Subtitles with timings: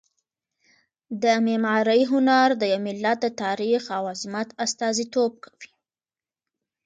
[1.23, 5.69] د معمارۍ هنر د یو ملت د تاریخ او عظمت استازیتوب کوي.